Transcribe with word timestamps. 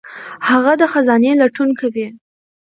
هغه 0.47 0.73
د 0.81 0.83
خزانې 0.93 1.31
لټون 1.41 1.69
کوي. 1.79 2.07